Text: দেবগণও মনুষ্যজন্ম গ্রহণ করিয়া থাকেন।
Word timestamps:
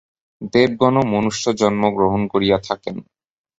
দেবগণও 0.53 1.01
মনুষ্যজন্ম 1.13 1.83
গ্রহণ 1.97 2.21
করিয়া 2.33 2.57
থাকেন। 2.67 2.95